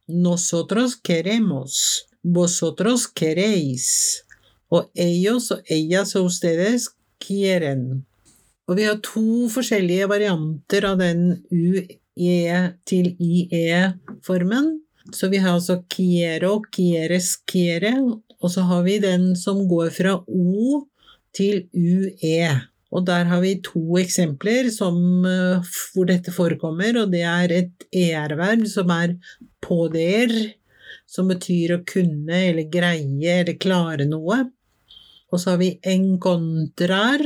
nosotros 0.07 0.95
queremos, 0.95 2.05
vosotros 2.23 3.07
queréis 3.07 4.23
og 4.73 4.89
ellos 4.95 5.51
og 5.51 5.61
ellas 5.69 6.15
og 6.15 6.31
ustedes 6.31 6.89
quieren. 7.21 8.05
Og 8.73 8.79
vi 8.79 8.85
har 8.87 8.95
to 9.05 9.45
forskjellige 9.53 10.07
varianter 10.09 10.87
av 10.89 10.97
den 10.97 11.27
UE 11.53 12.61
til 12.89 13.11
IE-formen. 13.21 14.71
Så 15.13 15.29
vi 15.29 15.37
har 15.43 15.59
altså 15.59 15.75
Kiero, 15.93 16.55
Kieres, 16.73 17.35
Kiere, 17.45 17.91
og 18.41 18.49
så 18.49 18.63
har 18.65 18.81
vi 18.87 18.95
den 19.03 19.35
som 19.37 19.59
går 19.69 19.91
fra 19.93 20.15
O 20.25 20.79
til 21.37 21.67
UE. 21.69 22.49
Og 22.89 23.05
der 23.05 23.29
har 23.29 23.45
vi 23.45 23.59
to 23.61 23.99
eksempler 24.01 24.71
som, 24.73 24.97
eh, 25.25 25.61
hvor 25.93 26.09
dette 26.09 26.33
forekommer, 26.33 26.97
og 27.03 27.13
det 27.13 27.21
er 27.21 27.53
et 27.53 27.85
ER-verb 27.93 28.65
som 28.65 28.89
er 28.89 29.19
påder, 29.61 30.33
som 31.05 31.29
betyr 31.29 31.77
å 31.77 31.85
kunne 31.85 32.41
eller 32.49 32.73
greie 32.73 33.37
eller 33.43 33.53
klare 33.53 34.09
noe. 34.09 34.49
Og 35.29 35.39
så 35.39 35.51
har 35.53 35.61
vi 35.61 35.79
encontrar, 35.85 37.21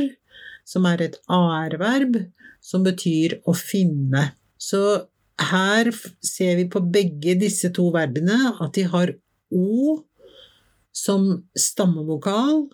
som 0.68 0.88
er 0.90 1.06
et 1.06 1.16
AR-verb, 1.32 2.20
som 2.60 2.84
betyr 2.84 3.38
å 3.48 3.56
finne. 3.56 4.34
Så 4.60 4.82
her 5.52 5.90
ser 6.26 6.58
vi 6.60 6.66
på 6.72 6.82
begge 6.84 7.38
disse 7.40 7.72
to 7.74 7.88
verbene 7.96 8.54
at 8.58 8.74
de 8.76 8.88
har 8.92 9.14
O 9.54 10.02
som 10.92 11.30
stammevokal, 11.56 12.66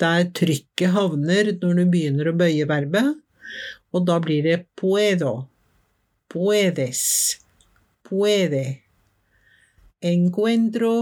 der 0.00 0.24
trykket 0.34 0.94
havner 0.96 1.52
når 1.60 1.76
du 1.78 1.84
begynner 1.92 2.30
å 2.30 2.36
bøye 2.40 2.66
verbet, 2.66 3.12
og 3.94 4.06
da 4.08 4.16
blir 4.22 4.42
det 4.46 4.56
puedo, 4.80 5.44
puedes, 6.32 7.02
puede, 8.06 8.80
encuentro, 10.02 10.94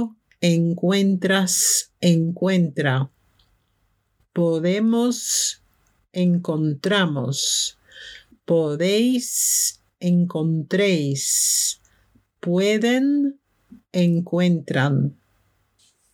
encuentras, 0.44 1.56
encuentra 2.04 2.98
podemos, 4.38 5.58
encontramos, 6.18 7.40
podéis, 8.46 9.28
encontréis, 10.00 11.24
pueden, 12.40 13.38
encuentran. 13.92 15.14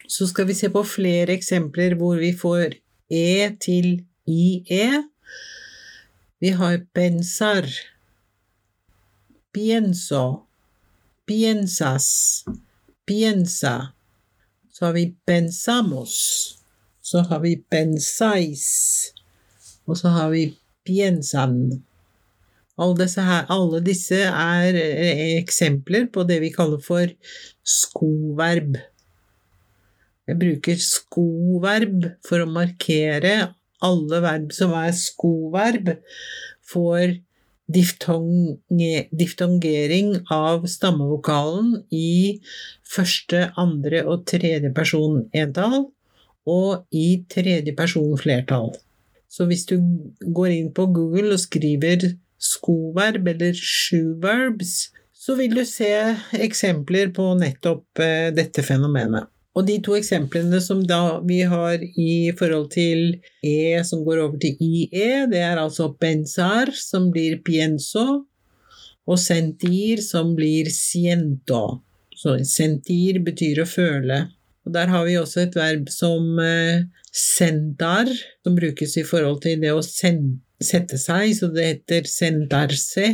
Så 0.06 0.26
skal 0.26 0.46
vi 0.46 0.54
se 0.54 0.68
på 0.70 0.84
flere 0.84 1.32
eksempler 1.32 1.96
hvor 1.98 2.20
vi 2.20 2.32
får 2.36 2.76
e 3.10 3.56
til 3.60 4.04
ie. 4.28 4.88
Vi 6.40 6.50
har 6.52 6.82
pensar, 6.92 7.64
pienso, 9.52 10.44
piensas, 11.26 12.44
piensa. 13.06 13.94
Så 14.70 14.84
har 14.86 14.92
vi 14.92 15.14
pensamos. 15.26 16.14
Så 17.00 17.20
har 17.20 17.40
vi 17.40 17.56
pensáis, 17.70 19.13
og 19.88 19.98
så 20.00 20.12
har 20.14 20.30
vi 20.32 20.46
piensan. 20.86 21.82
Alle 22.74 23.04
disse, 23.04 23.22
her, 23.22 23.44
alle 23.54 23.80
disse 23.86 24.18
er 24.26 24.78
eh, 24.80 25.36
eksempler 25.38 26.08
på 26.12 26.24
det 26.26 26.40
vi 26.42 26.50
kaller 26.54 26.80
for 26.82 27.12
skoverb. 27.62 28.80
Jeg 30.24 30.40
bruker 30.40 30.80
skoverb 30.80 32.08
for 32.26 32.42
å 32.42 32.50
markere 32.50 33.54
alle 33.84 34.20
verb 34.24 34.52
som 34.56 34.72
er 34.78 34.94
skoverb, 34.96 35.92
får 36.64 37.20
diftongering 37.74 40.14
av 40.32 40.66
stammevokalen 40.68 41.84
i 41.92 42.40
første, 42.84 43.52
andre 43.60 44.04
og 44.04 44.26
tredje 44.28 44.72
person 44.76 45.28
entall, 45.36 45.90
og 46.44 46.84
i 46.92 47.24
tredje 47.32 47.72
person 47.76 48.18
flertall. 48.20 48.74
Så 49.28 49.48
hvis 49.50 49.64
du 49.66 49.78
går 50.20 50.52
inn 50.54 50.72
på 50.74 50.86
Google 50.94 51.34
og 51.34 51.42
skriver 51.42 52.12
skoverb 52.38 53.28
eller 53.34 53.56
shoeverbs, 53.56 54.74
så 55.24 55.36
vil 55.38 55.54
du 55.56 55.62
se 55.64 55.90
eksempler 56.36 57.14
på 57.16 57.30
nettopp 57.40 58.02
eh, 58.02 58.28
dette 58.36 58.64
fenomenet. 58.66 59.30
Og 59.54 59.66
de 59.68 59.76
to 59.86 59.94
eksemplene 59.94 60.58
som 60.62 60.80
vi 61.28 61.40
har 61.46 61.78
i 61.78 62.32
forhold 62.36 62.72
til 62.74 63.20
E 63.46 63.78
som 63.86 64.02
går 64.04 64.24
over 64.24 64.38
til 64.42 64.58
IE, 64.58 65.26
det 65.30 65.42
er 65.46 65.60
altså 65.62 65.92
pensar, 65.94 66.72
som 66.74 67.12
blir 67.14 67.38
pienso, 67.46 68.24
og 69.06 69.20
sentir, 69.20 70.02
som 70.02 70.34
blir 70.34 70.70
siento. 70.74 71.84
Så 72.18 72.34
sentir 72.48 73.20
betyr 73.22 73.62
å 73.62 73.68
føle. 73.68 74.24
Og 74.64 74.72
der 74.72 74.88
har 74.88 75.04
vi 75.04 75.18
også 75.20 75.44
et 75.44 75.56
verb 75.58 75.90
som 75.92 76.38
eh, 76.40 76.86
sendar, 77.12 78.08
som 78.44 78.56
brukes 78.56 78.96
i 78.96 79.04
forhold 79.06 79.42
til 79.44 79.60
det 79.62 79.74
å 79.74 79.82
sette 79.84 81.00
seg, 81.00 81.34
så 81.36 81.50
det 81.52 81.66
heter 81.68 82.08
sendarse. 82.08 83.10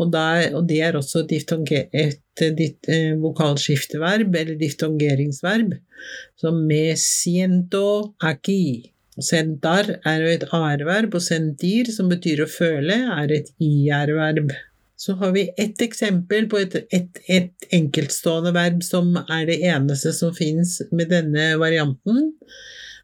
Og, 0.00 0.08
der, 0.14 0.54
og 0.56 0.64
det 0.70 0.78
er 0.86 0.96
også 0.96 1.26
et, 1.26 1.52
et, 1.92 2.44
et 2.46 2.88
eh, 2.88 3.12
vokalskifteverb, 3.20 4.32
eller 4.32 4.56
diftongeringsverb, 4.60 5.76
som 6.40 6.64
med 6.64 6.96
siento 7.00 8.14
aquí. 8.24 8.94
Sentar 9.20 9.98
er 10.08 10.24
jo 10.24 10.32
et 10.32 10.48
ar-verb, 10.56 11.18
og 11.18 11.20
sentir, 11.20 11.90
som 11.92 12.08
betyr 12.08 12.46
å 12.46 12.48
føle, 12.48 12.96
er 13.12 13.36
et 13.36 13.52
ir-verb 13.60 14.54
så 15.00 15.14
har 15.16 15.32
vi 15.32 15.46
ett 15.56 15.80
eksempel 15.80 16.44
på 16.52 16.58
et, 16.60 16.74
et, 16.92 17.20
et, 17.24 17.68
enkeltstående 17.72 18.52
verb 18.52 18.82
som 18.84 19.14
er 19.22 19.46
det 19.48 19.56
eneste 19.64 20.12
som 20.12 20.34
fins 20.36 20.76
med 20.92 21.08
denne 21.08 21.54
varianten, 21.62 22.34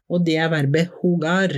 og 0.05 0.27
det 0.27 0.35
er 0.37 0.51
verbet 0.53 0.93
hogar. 1.01 1.55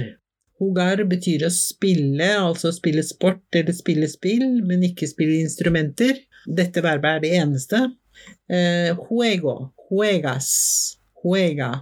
Hogar 0.63 1.04
betyr 1.12 1.43
å 1.43 1.52
spille, 1.52 2.30
altså 2.39 2.71
spille 2.75 3.04
sport 3.04 3.60
eller 3.60 3.75
spille 3.75 4.08
spill, 4.12 4.62
men 4.63 4.88
ikke 4.88 5.12
spille 5.12 5.41
instrumenter. 5.43 6.23
Dette 6.47 6.84
verbet 6.88 7.17
er 7.17 7.25
det 7.25 7.36
eneste. 7.41 7.84
Eh, 8.47 8.95
juego, 8.95 9.73
juegas, 9.91 10.49
juega. 11.19 11.73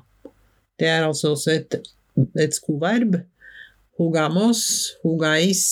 Det 0.82 0.90
er 0.90 1.06
altså 1.06 1.36
også 1.38 1.60
et, 1.60 1.82
et 2.42 2.58
skoverb. 2.58 3.22
Hugamos, 4.02 4.98
hugais, 5.06 5.68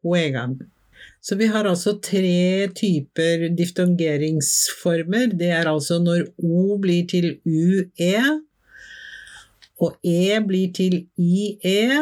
huegan. 0.00 0.62
Så 1.22 1.36
vi 1.38 1.46
har 1.46 1.68
altså 1.70 1.94
tre 2.02 2.66
typer 2.74 3.46
diftongeringsformer. 3.54 5.36
Det 5.38 5.52
er 5.54 5.68
altså 5.70 6.00
når 6.02 6.24
O 6.42 6.78
blir 6.82 7.06
til 7.06 7.36
UE, 7.46 8.40
og 9.82 9.94
E 10.02 10.40
blir 10.46 10.72
til 10.74 11.04
IE, 11.18 12.00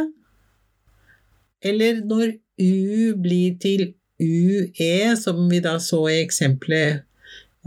eller 1.61 2.01
når 2.05 2.33
U 2.61 3.17
blir 3.21 3.59
til 3.61 3.93
UE, 4.21 5.17
som 5.17 5.45
vi 5.51 5.61
da 5.65 5.77
så 5.81 6.01
i 6.09 6.21
eksempelet 6.23 7.05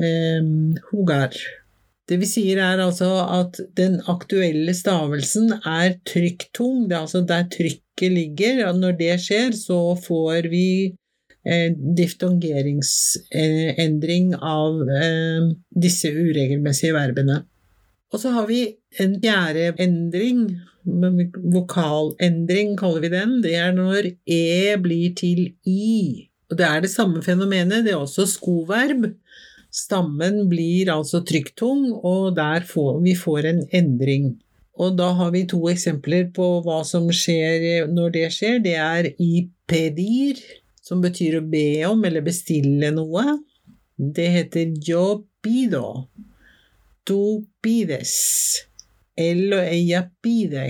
eh, 0.01 0.49
Hogar. 0.89 1.37
Det 2.09 2.17
vi 2.19 2.27
sier 2.27 2.59
er 2.59 2.81
altså 2.83 3.11
at 3.29 3.61
den 3.77 4.01
aktuelle 4.11 4.73
stavelsen 4.75 5.53
er 5.61 5.95
trykktung, 6.09 6.89
det 6.89 6.97
er 6.97 7.05
altså 7.05 7.21
der 7.29 7.45
trykket 7.53 8.11
ligger. 8.11 8.65
og 8.67 8.81
Når 8.81 8.97
det 8.99 9.13
skjer, 9.21 9.55
så 9.55 9.79
får 10.01 10.49
vi 10.51 10.67
diftongeringsendring 11.43 14.35
av 14.39 14.87
eh, 14.87 15.51
disse 15.75 16.07
uregelmessige 16.11 16.93
verbene. 16.95 17.43
Og 18.13 18.19
så 18.21 18.29
har 18.35 18.45
vi 18.47 18.77
en 19.01 19.21
fjerde 19.23 19.73
endring, 19.81 20.59
vokalendring 20.83 22.77
kaller 22.77 23.01
vi 23.01 23.09
den, 23.13 23.41
det 23.43 23.55
er 23.57 23.71
når 23.75 24.11
e 24.29 24.75
blir 24.83 25.13
til 25.17 25.53
i. 25.65 26.29
Og 26.51 26.57
det 26.59 26.65
er 26.67 26.81
det 26.83 26.91
samme 26.93 27.21
fenomenet, 27.25 27.85
det 27.85 27.91
er 27.95 28.01
også 28.03 28.25
skoverb. 28.29 29.01
Stammen 29.73 30.49
blir 30.51 30.91
altså 30.93 31.23
trykktung, 31.25 31.93
og 32.05 32.35
der 32.37 32.61
får 32.69 33.01
vi 33.01 33.15
får 33.17 33.45
en 33.49 33.61
endring. 33.73 34.37
Og 34.77 34.97
da 34.97 35.09
har 35.17 35.31
vi 35.33 35.47
to 35.49 35.69
eksempler 35.69 36.29
på 36.33 36.61
hva 36.65 36.83
som 36.85 37.09
skjer 37.13 37.87
når 37.89 38.09
det 38.13 38.31
skjer. 38.33 38.59
Det 38.61 38.75
er 38.77 39.09
i 39.21 39.49
pedir, 39.69 40.37
som 40.83 41.01
betyr 41.03 41.39
å 41.39 41.45
be 41.47 41.83
om 41.87 42.03
eller 42.05 42.25
bestille 42.25 42.91
noe. 42.95 43.37
Det 43.95 44.27
heter 44.35 44.75
yo 44.83 45.23
pido. 45.43 46.09
Tu 47.07 47.19
pides. 47.63 48.13
Él 49.15 49.53
o 49.53 49.61
ella 49.63 50.03
pide. 50.23 50.67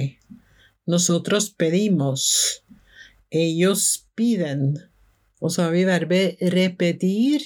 Nosotros 0.88 1.50
pedimos. 1.58 2.26
Ellos 3.34 4.06
piden. 4.16 4.74
Og 5.42 5.52
så 5.52 5.66
har 5.66 5.74
vi 5.76 5.84
verbet 5.88 6.42
repetir, 6.54 7.44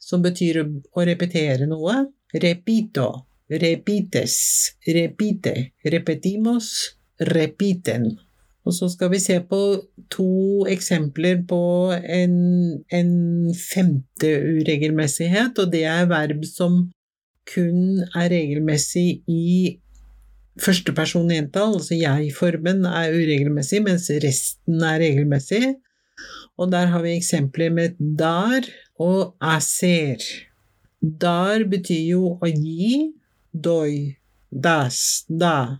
som 0.00 0.24
betyr 0.24 0.62
å 0.64 1.06
repetere 1.06 1.68
noe. 1.70 2.06
Repito 2.32 3.08
repites, 3.48 4.76
repite, 4.86 5.72
repetimos, 5.84 6.96
repiten. 7.18 8.18
Og 8.68 8.74
så 8.76 8.90
skal 8.92 9.08
vi 9.14 9.20
se 9.22 9.38
på 9.48 9.58
to 10.12 10.66
eksempler 10.68 11.40
på 11.48 11.60
en, 11.96 12.34
en 12.92 13.12
femte 13.56 14.32
uregelmessighet, 14.44 15.56
og 15.56 15.72
det 15.72 15.86
er 15.88 16.08
verb 16.10 16.44
som 16.44 16.82
kun 17.48 18.02
er 18.12 18.28
regelmessig 18.28 19.22
i 19.24 19.78
førsteperson 20.60 21.30
entall, 21.32 21.78
altså 21.78 21.96
jeg-formen 21.96 22.84
er 22.90 23.14
uregelmessig, 23.14 23.80
mens 23.86 24.10
resten 24.24 24.84
er 24.84 25.00
regelmessig. 25.00 25.78
Og 26.58 26.72
der 26.72 26.90
har 26.92 27.02
vi 27.06 27.14
eksempler 27.16 27.72
med 27.72 27.96
dar 28.18 28.66
og 29.00 29.36
aser. 29.40 30.20
Dar 31.00 31.62
betyr 31.70 32.04
jo 32.10 32.34
å 32.36 32.50
gi, 32.50 33.14
doi, 33.54 34.18
das, 34.50 35.24
da, 35.30 35.78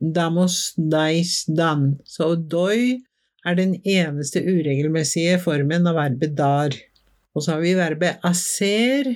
damos, 0.00 0.74
deis 0.76 1.44
dan. 1.48 1.98
Så 2.06 2.34
doi 2.36 3.00
er 3.46 3.58
den 3.58 3.76
eneste 3.84 4.42
uregelmessige 4.44 5.38
formen 5.42 5.86
av 5.88 5.98
verbet 5.98 6.34
dar. 6.38 6.74
Og 7.34 7.44
så 7.44 7.56
har 7.56 7.62
vi 7.62 7.76
verbet 7.78 8.24
aser, 8.26 9.12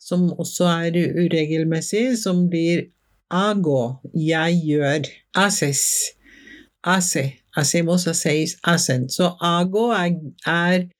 som 0.00 0.26
også 0.32 0.68
er 0.68 0.98
uregelmessig, 1.24 2.16
som 2.20 2.46
blir 2.50 2.88
ago, 3.30 4.00
jeg 4.14 4.58
gjør. 4.64 5.08
Ases, 5.44 5.84
ase, 6.84 7.30
asemos, 7.56 8.06
aseis, 8.10 8.58
asen. 8.62 9.08
Så 9.08 9.34
ago 9.40 9.90
er, 9.94 10.20
er 10.46 10.90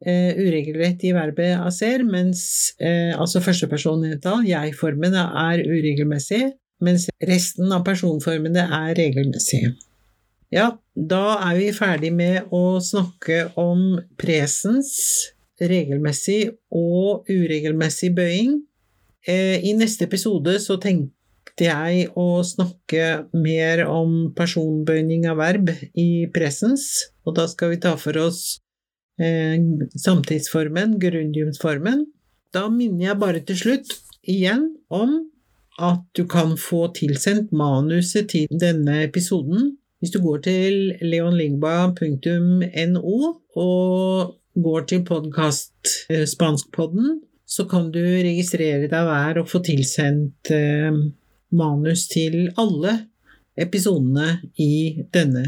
Uh, 0.00 0.32
uregelrett 0.32 1.02
i 1.04 1.10
verbet 1.12 1.58
aser, 1.60 2.00
mens 2.08 2.70
uh, 2.80 3.20
altså 3.20 3.42
førstepersonentall, 3.44 4.46
jeg-formen, 4.48 5.12
er 5.12 5.60
uregelmessig, 5.60 6.46
mens 6.84 7.08
resten 7.28 7.72
av 7.74 7.84
personformene 7.86 8.64
er 8.66 8.94
regelmessige. 8.98 9.74
Ja, 10.50 10.72
da 10.94 11.36
er 11.46 11.58
vi 11.60 11.68
ferdig 11.76 12.10
med 12.14 12.50
å 12.54 12.80
snakke 12.82 13.50
om 13.60 14.00
presens, 14.18 14.96
regelmessig 15.60 16.56
og 16.74 17.28
uregelmessig 17.30 18.10
bøying. 18.16 18.58
Eh, 19.28 19.60
I 19.62 19.76
neste 19.78 20.08
episode 20.08 20.56
så 20.62 20.78
tenkte 20.80 21.68
jeg 21.68 22.08
å 22.18 22.40
snakke 22.46 23.28
mer 23.36 23.84
om 23.86 24.32
personbøyning 24.34 25.28
av 25.30 25.38
verb 25.42 25.70
i 25.94 26.26
presens, 26.34 27.12
og 27.28 27.36
da 27.38 27.46
skal 27.50 27.74
vi 27.74 27.82
ta 27.84 27.94
for 28.00 28.16
oss 28.18 28.58
Eh, 29.20 29.60
samtidsformen, 30.00 30.98
grundiumsformen. 30.98 32.06
Da 32.54 32.68
minner 32.72 33.10
jeg 33.10 33.20
bare 33.20 33.42
til 33.44 33.58
slutt 33.58 33.92
igjen 34.24 34.62
om 34.88 35.18
at 35.80 36.02
du 36.16 36.26
kan 36.28 36.56
få 36.60 36.88
tilsendt 36.96 37.54
manuset 37.56 38.28
til 38.32 38.60
denne 38.60 39.02
episoden 39.06 39.70
hvis 40.00 40.14
du 40.14 40.22
går 40.24 40.38
til 40.46 40.76
leonlingba.no 41.04 43.16
og 43.60 44.30
går 44.64 44.86
til 44.88 45.02
podkast 45.04 45.90
eh, 46.08 46.24
Spanskpodden, 46.24 47.20
så 47.44 47.66
kan 47.68 47.90
du 47.92 48.00
registrere 48.00 48.88
deg 48.88 49.10
hver 49.10 49.42
og 49.42 49.50
få 49.50 49.60
tilsendt 49.66 50.52
eh, 50.56 50.88
manus 51.52 52.06
til 52.08 52.48
alle 52.56 52.94
episodene 53.60 54.38
i 54.56 55.04
denne 55.12 55.44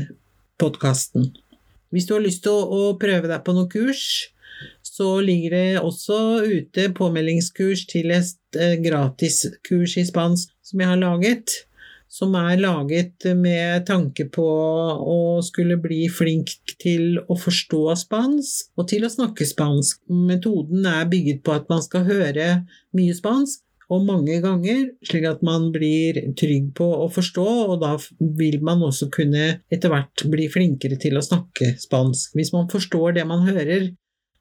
podkasten. 0.60 1.32
Hvis 1.88 2.06
du 2.08 2.14
har 2.18 2.24
lyst 2.24 2.44
til 2.44 2.52
å, 2.52 2.92
prøve 3.00 3.32
deg 3.32 3.40
på 3.44 3.56
noen 3.56 3.72
kurs, 3.72 4.31
så 4.92 5.08
ligger 5.24 5.56
det 5.56 5.80
også 5.80 6.16
ute 6.44 6.90
påmeldingskurs 6.96 7.86
til 7.88 8.12
et 8.12 8.58
eh, 8.60 8.76
gratiskurs 8.84 9.96
i 9.96 10.04
spansk 10.08 10.52
som 10.66 10.82
jeg 10.82 10.90
har 10.90 11.00
laget. 11.00 11.54
Som 12.12 12.34
er 12.36 12.60
laget 12.60 13.24
med 13.38 13.86
tanke 13.88 14.26
på 14.28 14.44
å 14.44 15.40
skulle 15.40 15.78
bli 15.80 16.02
flink 16.12 16.52
til 16.82 17.16
å 17.24 17.38
forstå 17.40 17.80
spansk 18.02 18.76
og 18.76 18.90
til 18.92 19.06
å 19.08 19.12
snakke 19.14 19.48
spansk. 19.48 20.02
Metoden 20.12 20.84
er 20.90 21.08
bygget 21.08 21.40
på 21.46 21.54
at 21.56 21.72
man 21.72 21.80
skal 21.80 22.04
høre 22.10 22.50
mye 22.92 23.16
spansk, 23.16 23.62
og 23.92 24.04
mange 24.08 24.38
ganger, 24.40 24.86
slik 25.04 25.24
at 25.28 25.42
man 25.44 25.66
blir 25.72 26.16
trygg 26.38 26.70
på 26.78 26.86
å 27.04 27.08
forstå, 27.12 27.48
og 27.72 27.80
da 27.82 27.96
vil 28.38 28.60
man 28.64 28.84
også 28.86 29.10
kunne 29.12 29.48
etter 29.72 29.92
hvert 29.92 30.24
bli 30.32 30.46
flinkere 30.52 30.96
til 31.00 31.18
å 31.18 31.24
snakke 31.24 31.74
spansk. 31.80 32.36
Hvis 32.38 32.54
man 32.54 32.70
forstår 32.72 33.18
det 33.18 33.26
man 33.28 33.44
hører, 33.48 33.90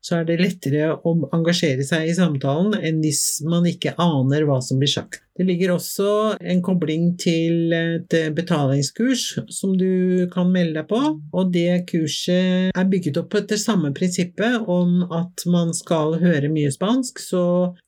så 0.02 0.20
er 0.20 0.28
det 0.28 0.40
lettere 0.42 0.96
å 0.98 1.14
engasjere 1.36 1.86
seg 1.86 2.10
i 2.10 2.16
samtalen 2.18 2.74
enn 2.82 3.02
hvis 3.04 3.42
man 3.46 3.68
ikke 3.70 3.94
aner 4.02 4.48
hva 4.50 4.58
som 4.66 4.82
blir 4.82 4.92
sagt. 4.92 5.22
Det 5.38 5.46
ligger 5.48 5.72
også 5.74 6.08
en 6.38 6.60
kobling 6.62 7.14
til 7.22 7.72
et 7.74 8.14
betalingskurs 8.36 9.24
som 9.54 9.78
du 9.80 10.28
kan 10.34 10.52
melde 10.54 10.82
deg 10.82 10.90
på, 10.90 11.00
og 11.32 11.54
det 11.56 11.86
kurset 11.90 12.76
er 12.76 12.90
bygget 12.92 13.22
opp 13.22 13.38
etter 13.40 13.62
samme 13.62 13.94
prinsippet 13.96 14.68
om 14.70 15.06
at 15.08 15.46
man 15.50 15.72
skal 15.78 16.18
høre 16.22 16.52
mye 16.52 16.74
spansk, 16.74 17.24
så 17.24 17.46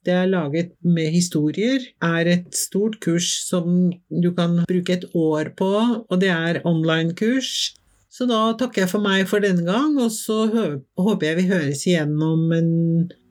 det 0.08 0.16
er 0.16 0.32
laget 0.32 0.74
med 0.82 1.12
historier, 1.14 1.84
er 2.02 2.32
et 2.32 2.50
stort 2.58 2.98
kurs 3.04 3.30
som 3.44 3.92
du 4.10 4.32
kan 4.38 4.64
bruke 4.70 4.98
et 4.98 5.10
år 5.14 5.54
på, 5.60 5.72
og 6.08 6.20
det 6.24 6.32
er 6.34 6.64
online-kurs 6.66 7.74
så 8.14 8.28
da 8.30 8.40
takker 8.60 8.84
jeg 8.84 8.92
for 8.92 9.02
meg 9.02 9.26
for 9.30 9.42
denne 9.42 9.66
gang, 9.66 9.98
og 9.98 10.12
så 10.14 10.46
håper 10.54 11.32
jeg 11.32 11.40
vi 11.42 11.50
høres 11.50 11.86
igjen 11.90 12.14
om 12.22 12.52
en 12.54 12.74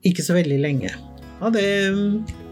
ikke 0.03 0.25
så 0.25 0.35
veldig 0.35 0.59
lenge. 0.59 0.91
Ha 1.39 1.51
det! 1.55 2.42